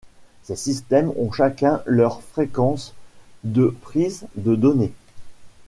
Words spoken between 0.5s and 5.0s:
systèmes ont chacun leur fréquence de prise de donnée.